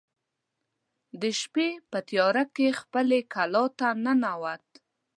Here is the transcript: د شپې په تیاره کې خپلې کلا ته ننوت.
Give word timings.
د 1.21 1.23
شپې 1.41 1.69
په 1.91 1.99
تیاره 2.09 2.43
کې 2.55 2.67
خپلې 2.81 3.19
کلا 3.33 3.65
ته 3.79 3.87
ننوت. 4.03 4.65